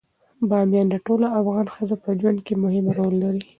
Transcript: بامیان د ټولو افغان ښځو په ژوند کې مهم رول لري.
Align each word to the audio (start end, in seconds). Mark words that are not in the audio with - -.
بامیان 0.49 0.87
د 0.89 0.95
ټولو 1.05 1.25
افغان 1.39 1.67
ښځو 1.75 1.95
په 2.03 2.09
ژوند 2.19 2.39
کې 2.45 2.53
مهم 2.63 2.85
رول 2.97 3.13
لري. 3.23 3.41